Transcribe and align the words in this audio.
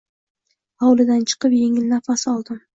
Hovlidan 0.85 1.23
chiqib, 1.33 1.55
yengil 1.61 1.89
nafas 1.95 2.29
oldim. 2.37 2.65